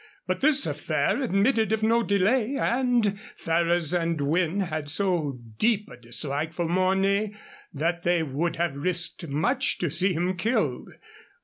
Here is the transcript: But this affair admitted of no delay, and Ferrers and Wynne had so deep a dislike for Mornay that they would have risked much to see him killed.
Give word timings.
But 0.25 0.41
this 0.41 0.65
affair 0.65 1.21
admitted 1.21 1.71
of 1.71 1.83
no 1.83 2.01
delay, 2.01 2.55
and 2.55 3.19
Ferrers 3.37 3.93
and 3.93 4.19
Wynne 4.19 4.61
had 4.61 4.89
so 4.89 5.39
deep 5.59 5.87
a 5.91 5.95
dislike 5.95 6.53
for 6.53 6.67
Mornay 6.67 7.35
that 7.71 8.01
they 8.01 8.23
would 8.23 8.55
have 8.55 8.75
risked 8.75 9.27
much 9.27 9.77
to 9.77 9.91
see 9.91 10.13
him 10.13 10.35
killed. 10.37 10.89